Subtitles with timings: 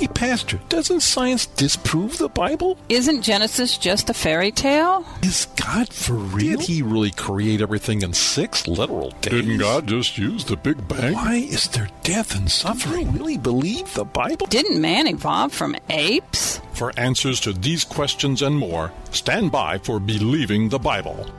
[0.00, 2.78] Hey, Pastor, doesn't science disprove the Bible?
[2.88, 5.04] Isn't Genesis just a fairy tale?
[5.22, 6.58] Is God for real?
[6.58, 9.32] Did he really create everything in six literal days?
[9.32, 11.12] Didn't God just use the Big Bang?
[11.12, 13.12] Why is there death and suffering?
[13.12, 14.46] Do really believe the Bible?
[14.46, 16.62] Didn't man evolve from apes?
[16.72, 21.30] For answers to these questions and more, stand by for Believing the Bible.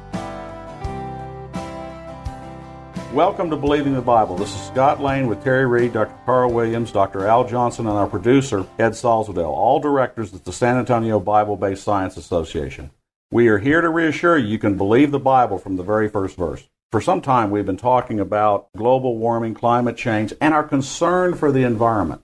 [3.14, 4.38] Welcome to Believing the Bible.
[4.38, 6.18] This is Scott Lane with Terry Reed, Dr.
[6.26, 7.28] Carl Williams, Dr.
[7.28, 11.84] Al Johnson, and our producer, Ed Salzadell, all directors at the San Antonio Bible Based
[11.84, 12.90] Science Association.
[13.30, 16.38] We are here to reassure you you can believe the Bible from the very first
[16.38, 16.70] verse.
[16.90, 21.52] For some time, we've been talking about global warming, climate change, and our concern for
[21.52, 22.22] the environment.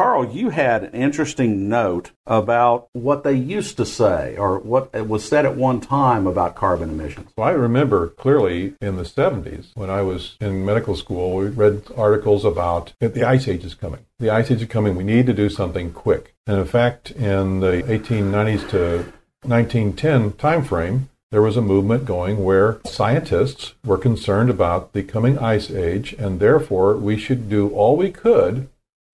[0.00, 5.28] Carl, you had an interesting note about what they used to say or what was
[5.28, 7.30] said at one time about carbon emissions.
[7.36, 11.82] Well, I remember clearly in the 70s when I was in medical school, we read
[11.98, 14.06] articles about the ice age is coming.
[14.18, 14.96] The ice age is coming.
[14.96, 16.34] We need to do something quick.
[16.46, 22.80] And in fact, in the 1890s to 1910 timeframe, there was a movement going where
[22.86, 28.10] scientists were concerned about the coming ice age, and therefore we should do all we
[28.10, 28.70] could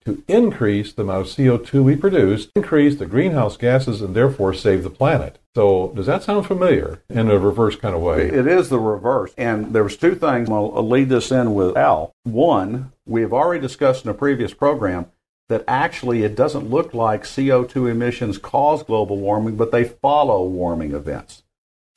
[0.07, 4.83] to increase the amount of CO2 we produce, increase the greenhouse gases, and therefore save
[4.83, 5.37] the planet.
[5.53, 8.29] So, does that sound familiar in a reverse kind of way?
[8.29, 9.33] It is the reverse.
[9.37, 10.49] And there was two things.
[10.49, 12.13] I'll lead this in with Al.
[12.23, 15.07] One, we have already discussed in a previous program
[15.49, 20.93] that actually it doesn't look like CO2 emissions cause global warming, but they follow warming
[20.93, 21.43] events.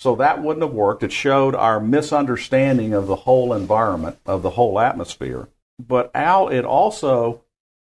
[0.01, 1.05] So that wouldn't have worked.
[1.05, 5.49] It showed our misunderstanding of the whole environment, of the whole atmosphere.
[5.79, 7.43] But Al, it also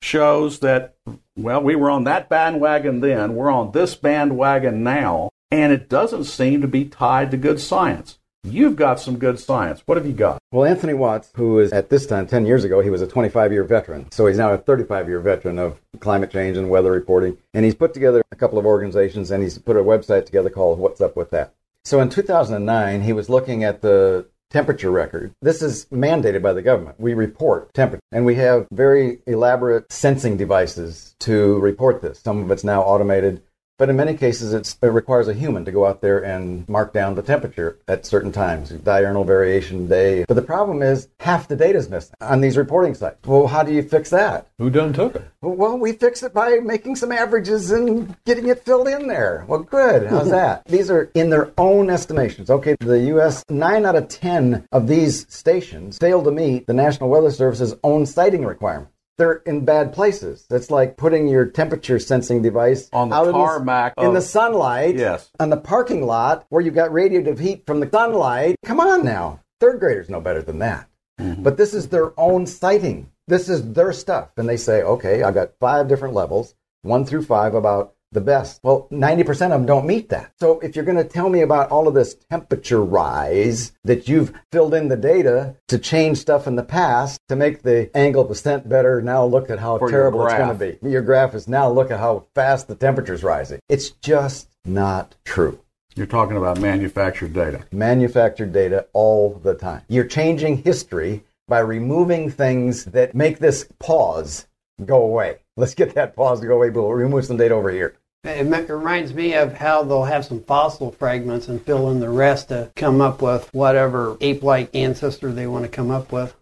[0.00, 0.96] shows that,
[1.36, 6.24] well, we were on that bandwagon then, we're on this bandwagon now, and it doesn't
[6.24, 8.18] seem to be tied to good science.
[8.44, 9.82] You've got some good science.
[9.86, 10.38] What have you got?
[10.52, 13.52] Well, Anthony Watts, who is at this time, 10 years ago, he was a 25
[13.52, 14.10] year veteran.
[14.12, 17.38] So he's now a 35 year veteran of climate change and weather reporting.
[17.54, 20.78] And he's put together a couple of organizations and he's put a website together called
[20.78, 21.54] Watts Up With That.
[21.84, 25.32] So in 2009, he was looking at the temperature record.
[25.42, 27.00] This is mandated by the government.
[27.00, 32.20] We report temperature, and we have very elaborate sensing devices to report this.
[32.20, 33.42] Some of it's now automated.
[33.78, 37.14] But in many cases, it requires a human to go out there and mark down
[37.14, 40.24] the temperature at certain times, diurnal variation day.
[40.26, 43.18] But the problem is half the data is missing on these reporting sites.
[43.26, 44.48] Well, how do you fix that?
[44.58, 45.28] Who done took it?
[45.42, 49.44] Well, we fix it by making some averages and getting it filled in there.
[49.46, 50.06] Well, good.
[50.06, 50.64] How's that?
[50.64, 52.48] these are in their own estimations.
[52.48, 57.10] Okay, the U.S., 9 out of 10 of these stations fail to meet the National
[57.10, 58.88] Weather Service's own siting requirement
[59.18, 60.46] they're in bad places.
[60.50, 64.22] It's like putting your temperature sensing device on the out tarmac in the, in the
[64.22, 64.96] sunlight.
[64.96, 65.30] Yes.
[65.40, 68.56] On the parking lot where you've got radiative heat from the sunlight.
[68.64, 69.40] Come on now.
[69.60, 70.88] Third graders know better than that.
[71.20, 71.42] Mm-hmm.
[71.42, 73.10] But this is their own siting.
[73.26, 74.30] This is their stuff.
[74.36, 78.60] And they say, okay, I've got five different levels, one through five about the best.
[78.62, 80.32] Well, 90% of them don't meet that.
[80.38, 84.32] So if you're going to tell me about all of this temperature rise that you've
[84.52, 88.30] filled in the data to change stuff in the past to make the angle of
[88.30, 90.88] ascent better, now look at how For terrible it's going to be.
[90.88, 93.60] Your graph is now look at how fast the temperature's rising.
[93.68, 95.60] It's just not true.
[95.94, 97.64] You're talking about manufactured data.
[97.72, 99.82] Manufactured data all the time.
[99.88, 104.46] You're changing history by removing things that make this pause
[104.84, 105.38] go away.
[105.58, 107.96] Let's get that pause to go away, but we'll remove some data over here.
[108.24, 112.48] It reminds me of how they'll have some fossil fragments and fill in the rest
[112.48, 116.34] to come up with whatever ape like ancestor they want to come up with.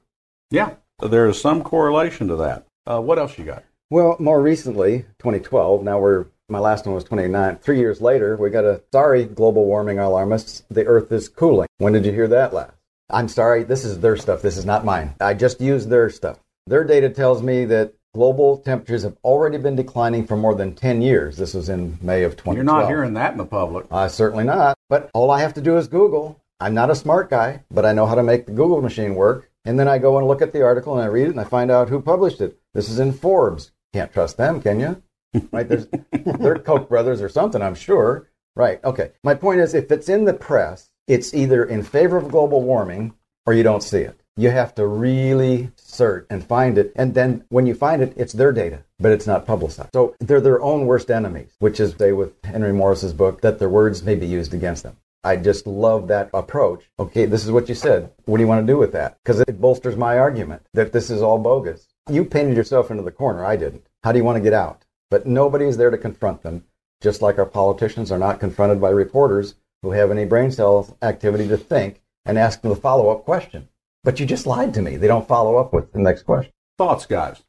[0.51, 2.67] Yeah, there is some correlation to that.
[2.87, 3.65] Uh, what else you got?
[3.91, 7.59] Well, more recently, 2012, now we're, my last one was 29.
[7.59, 11.69] Three years later, we got a sorry, global warming alarmists, the earth is cooling.
[11.79, 12.73] When did you hear that last?
[13.11, 14.43] I'm sorry, this is their stuff.
[14.43, 15.15] This is not mine.
[15.21, 16.39] I just used their stuff.
[16.67, 21.03] Their data tells me that global temperatures have already been declining for more than 10
[21.03, 21.37] years.
[21.37, 22.57] This was in May of 2012.
[22.57, 23.87] You're not hearing that in the public.
[23.91, 24.79] Uh, certainly not.
[24.89, 26.41] But all I have to do is Google.
[26.61, 29.51] I'm not a smart guy, but I know how to make the Google machine work.
[29.65, 31.45] And then I go and look at the article and I read it and I
[31.45, 32.59] find out who published it.
[32.73, 33.73] This is in Forbes.
[33.93, 35.03] Can't trust them, can you?
[35.51, 35.69] right?
[35.69, 38.29] There's, they're Koch brothers or something, I'm sure.
[38.55, 38.83] Right.
[38.85, 39.13] Okay.
[39.25, 43.15] My point is if it's in the press, it's either in favor of global warming
[43.47, 44.21] or you don't see it.
[44.37, 46.93] You have to really search and find it.
[46.97, 49.91] And then when you find it, it's their data, but it's not publicized.
[49.95, 53.69] So they're their own worst enemies, which is, say, with Henry Morris's book, that their
[53.69, 54.97] words may be used against them.
[55.23, 56.85] I just love that approach.
[56.99, 58.11] Okay, this is what you said.
[58.25, 59.19] What do you want to do with that?
[59.23, 61.87] Because it bolsters my argument that this is all bogus.
[62.11, 63.45] You painted yourself into the corner.
[63.45, 63.87] I didn't.
[64.03, 64.85] How do you want to get out?
[65.11, 66.65] But nobody is there to confront them,
[67.01, 71.47] just like our politicians are not confronted by reporters who have any brain cell activity
[71.49, 73.69] to think and ask them the follow up question.
[74.05, 74.97] But you just lied to me.
[74.97, 76.53] They don't follow up with the next question.
[76.79, 77.43] Thoughts, guys?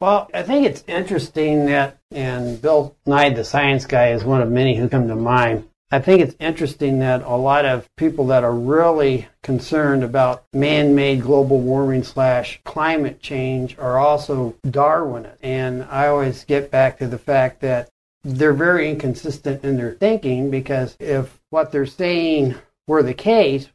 [0.00, 4.50] Well, I think it's interesting that, and Bill Nye, the science guy, is one of
[4.50, 5.68] many who come to mind.
[5.90, 11.22] I think it's interesting that a lot of people that are really concerned about man-made
[11.22, 15.38] global warming slash climate change are also Darwinists.
[15.42, 17.88] And I always get back to the fact that
[18.22, 23.68] they're very inconsistent in their thinking because if what they're saying were the case,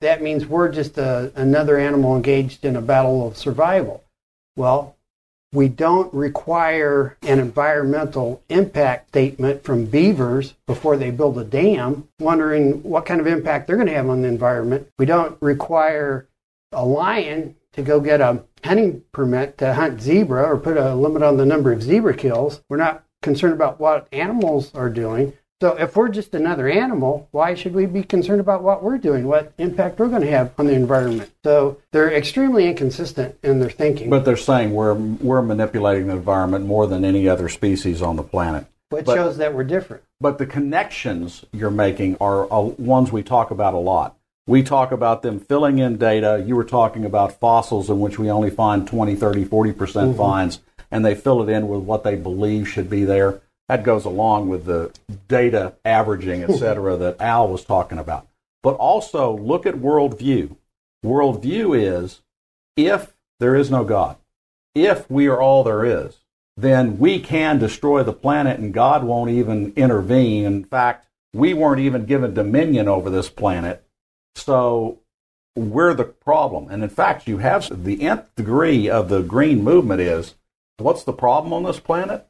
[0.00, 4.04] that means we're just a, another animal engaged in a battle of survival.
[4.56, 4.96] Well,
[5.52, 12.82] we don't require an environmental impact statement from beavers before they build a dam, wondering
[12.82, 14.88] what kind of impact they're going to have on the environment.
[14.98, 16.28] We don't require
[16.72, 21.22] a lion to go get a hunting permit to hunt zebra or put a limit
[21.22, 22.60] on the number of zebra kills.
[22.68, 25.32] We're not concerned about what animals are doing.
[25.62, 29.26] So if we're just another animal, why should we be concerned about what we're doing,
[29.26, 31.30] what impact we're going to have on the environment?
[31.44, 34.10] So they're extremely inconsistent in their thinking.
[34.10, 38.22] But they're saying we're we're manipulating the environment more than any other species on the
[38.22, 38.66] planet.
[38.90, 40.02] Which but, shows that we're different.
[40.20, 44.14] But the connections you're making are uh, ones we talk about a lot.
[44.46, 46.44] We talk about them filling in data.
[46.46, 50.18] You were talking about fossils in which we only find 20, 30, 40% mm-hmm.
[50.18, 50.60] finds,
[50.90, 54.48] and they fill it in with what they believe should be there that goes along
[54.48, 54.92] with the
[55.28, 58.28] data averaging, et cetera, that Al was talking about.
[58.62, 60.56] But also look at worldview.
[61.04, 62.22] Worldview is
[62.76, 64.16] if there is no God,
[64.74, 66.18] if we are all there is,
[66.56, 70.44] then we can destroy the planet and God won't even intervene.
[70.44, 73.84] In fact, we weren't even given dominion over this planet.
[74.34, 75.00] So
[75.54, 76.68] we're the problem.
[76.70, 80.34] And in fact, you have the nth degree of the green movement is
[80.78, 82.26] what's the problem on this planet?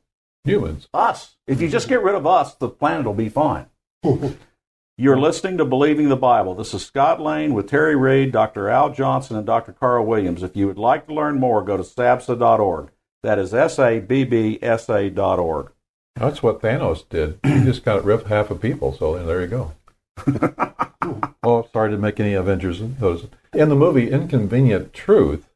[0.47, 0.89] Humans.
[0.95, 1.35] Us.
[1.49, 3.67] If you just get rid of us, the planet will be fine.
[4.97, 6.55] You're listening to Believing the Bible.
[6.55, 8.71] This is Scott Lane with Terry Reed, Dr.
[8.71, 9.73] Al Johnson, and Dr.
[9.73, 10.45] Carl Williams.
[10.45, 12.91] If you would like to learn more, go to sabsa.org.
[13.25, 15.73] That is S A B B S A dot org.
[16.15, 17.41] That's what Thanos did.
[17.43, 19.73] He just kind of ripped half of people, so there you go.
[21.43, 22.81] oh, sorry to make any Avengers.
[22.81, 23.27] Those.
[23.53, 25.49] In the movie Inconvenient Truth,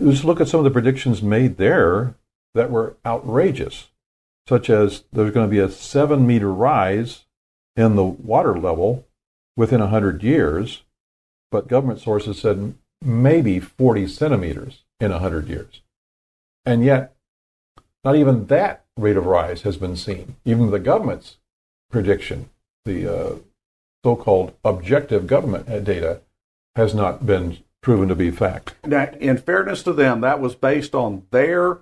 [0.00, 2.16] just look at some of the predictions made there
[2.54, 3.88] that were outrageous
[4.48, 7.24] such as there's going to be a seven meter rise
[7.76, 9.06] in the water level
[9.56, 10.82] within 100 years,
[11.50, 15.82] but government sources said maybe 40 centimeters in 100 years.
[16.64, 17.14] And yet,
[18.04, 20.36] not even that rate of rise has been seen.
[20.44, 21.38] Even the government's
[21.90, 22.50] prediction,
[22.84, 23.34] the uh,
[24.04, 26.20] so called objective government data,
[26.74, 28.74] has not been proven to be fact.
[28.84, 31.80] Now, in fairness to them, that was based on their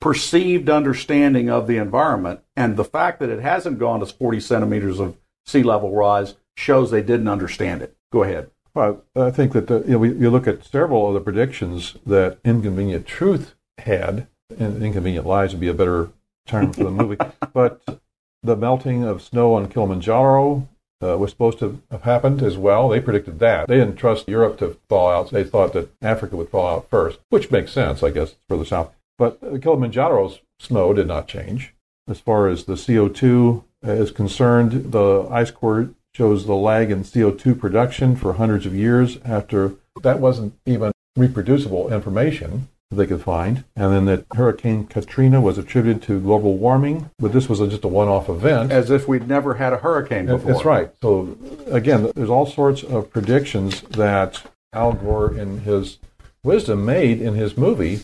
[0.00, 2.40] perceived understanding of the environment.
[2.56, 5.16] And the fact that it hasn't gone to 40 centimeters of
[5.46, 7.96] sea level rise shows they didn't understand it.
[8.12, 8.50] Go ahead.
[8.74, 11.96] Well, I think that the, you, know, we, you look at several of the predictions
[12.06, 16.10] that Inconvenient Truth had, and Inconvenient Lies would be a better
[16.46, 17.16] term for the movie,
[17.52, 18.00] but
[18.42, 20.68] the melting of snow on Kilimanjaro
[21.02, 22.88] uh, was supposed to have happened as well.
[22.88, 23.68] They predicted that.
[23.68, 25.30] They didn't trust Europe to thaw out.
[25.30, 28.92] They thought that Africa would thaw out first, which makes sense, I guess, further south.
[29.18, 31.74] But Kilimanjaro's snow did not change.
[32.08, 37.04] As far as the CO2 uh, is concerned, the ice core shows the lag in
[37.04, 43.22] CO2 production for hundreds of years after that wasn't even reproducible information that they could
[43.22, 43.64] find.
[43.76, 47.88] And then that Hurricane Katrina was attributed to global warming, but this was just a
[47.88, 48.72] one off event.
[48.72, 50.52] As if we'd never had a hurricane before.
[50.52, 50.90] That's right.
[51.02, 55.98] So, again, there's all sorts of predictions that Al Gore, in his
[56.42, 58.00] wisdom, made in his movie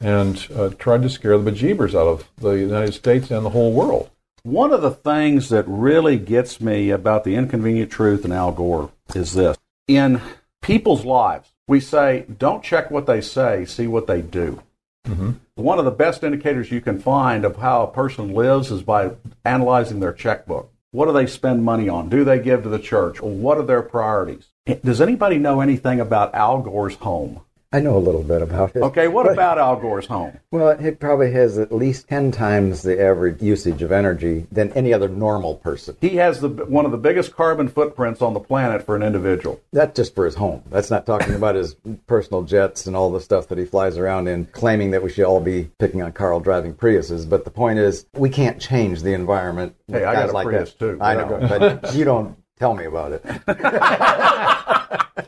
[0.00, 3.72] and uh, tried to scare the bejeebers out of the United States and the whole
[3.72, 4.10] world.
[4.42, 8.90] One of the things that really gets me about the inconvenient truth and Al Gore
[9.14, 9.56] is this.
[9.86, 10.20] In
[10.62, 14.62] people's lives, we say, don't check what they say, see what they do.
[15.06, 15.32] Mm-hmm.
[15.56, 19.12] One of the best indicators you can find of how a person lives is by
[19.44, 20.72] analyzing their checkbook.
[20.90, 22.08] What do they spend money on?
[22.08, 23.20] Do they give to the church?
[23.20, 24.48] Or what are their priorities?
[24.82, 27.40] Does anybody know anything about Al Gore's home?
[27.70, 28.82] I know a little bit about it.
[28.82, 30.38] Okay, what But- about Al Gore's home?
[30.50, 34.94] Well, it probably has at least 10 times the average usage of energy than any
[34.94, 35.94] other normal person.
[36.00, 39.60] He has the one of the biggest carbon footprints on the planet for an individual.
[39.70, 40.62] That's just for his home.
[40.70, 44.28] That's not talking about his personal jets and all the stuff that he flies around
[44.28, 47.28] in, claiming that we should all be picking on Carl driving Priuses.
[47.28, 49.74] But the point is, we can't change the environment.
[49.88, 50.78] Hey, I got a like Prius, that.
[50.78, 50.98] too.
[51.02, 51.38] I know,
[51.82, 53.22] but you don't tell me about it.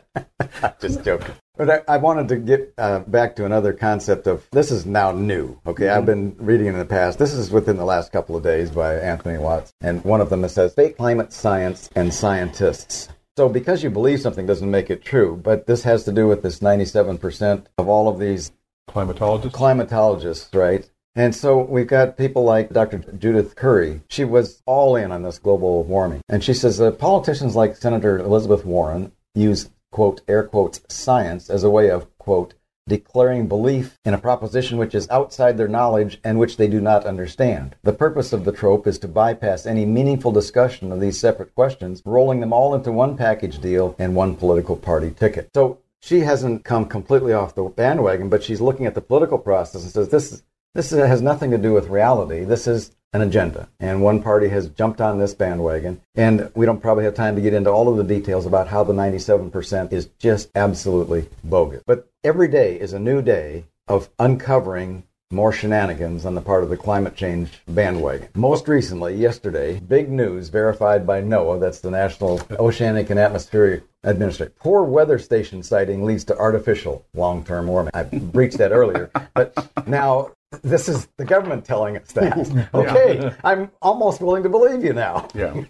[0.81, 1.35] just joking.
[1.57, 5.11] But I, I wanted to get uh, back to another concept of this is now
[5.11, 5.59] new.
[5.65, 7.19] Okay, I've been reading in the past.
[7.19, 10.41] This is within the last couple of days by Anthony Watts, and one of them
[10.41, 13.09] that says fake climate science and scientists.
[13.37, 16.43] So because you believe something doesn't make it true, but this has to do with
[16.43, 18.51] this 97% of all of these
[18.89, 19.51] Climatologists?
[19.51, 20.89] climatologists, right?
[21.15, 22.99] And so we've got people like Dr.
[22.99, 24.01] Judith Curry.
[24.07, 26.21] She was all in on this global warming.
[26.29, 31.63] And she says that politicians like Senator Elizabeth Warren use, quote, air quotes, science as
[31.63, 32.53] a way of, quote,
[32.87, 37.05] declaring belief in a proposition which is outside their knowledge and which they do not
[37.05, 37.75] understand.
[37.83, 42.01] The purpose of the trope is to bypass any meaningful discussion of these separate questions,
[42.05, 45.49] rolling them all into one package deal and one political party ticket.
[45.53, 49.83] So she hasn't come completely off the bandwagon, but she's looking at the political process
[49.83, 50.41] and says this
[50.73, 52.45] this has nothing to do with reality.
[52.45, 53.67] This is an agenda.
[53.79, 56.01] And one party has jumped on this bandwagon.
[56.15, 58.83] And we don't probably have time to get into all of the details about how
[58.83, 61.83] the 97% is just absolutely bogus.
[61.85, 66.69] But every day is a new day of uncovering more shenanigans on the part of
[66.69, 68.27] the climate change bandwagon.
[68.35, 74.53] Most recently, yesterday, big news verified by NOAA, that's the National Oceanic and Atmospheric Administration.
[74.59, 77.91] Poor weather station siting leads to artificial long-term warming.
[77.93, 79.55] I breached that earlier, but
[79.87, 80.31] now
[80.63, 82.69] this is the government telling us that.
[82.73, 85.27] Okay, I'm almost willing to believe you now.
[85.33, 85.63] Yeah.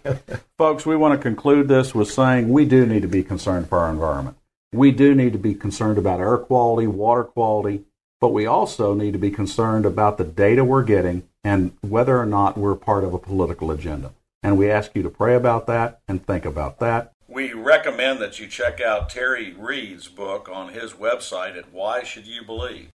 [0.58, 3.78] Folks, we want to conclude this with saying we do need to be concerned for
[3.78, 4.36] our environment.
[4.72, 7.84] We do need to be concerned about air quality, water quality,
[8.20, 12.26] but we also need to be concerned about the data we're getting and whether or
[12.26, 14.12] not we're part of a political agenda.
[14.42, 17.12] And we ask you to pray about that and think about that.
[17.28, 22.26] We recommend that you check out Terry Reed's book on his website at Why Should
[22.26, 22.90] You Believe.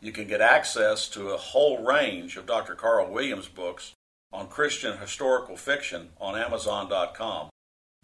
[0.00, 2.74] You can get access to a whole range of Dr.
[2.74, 3.92] Carl Williams books
[4.32, 7.50] on Christian historical fiction on Amazon.com.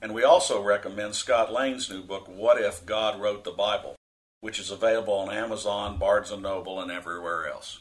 [0.02, 3.96] And we also recommend Scott Lane's new book, What If God Wrote the Bible,
[4.40, 7.80] which is available on Amazon, Barnes & Noble, and everywhere else.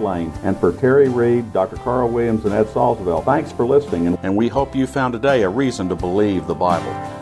[0.00, 1.76] Lane, and for Terry Reed, Dr.
[1.76, 5.48] Carl Williams, and Ed Salzville, thanks for listening, and we hope you found today a
[5.48, 7.21] reason to believe the Bible.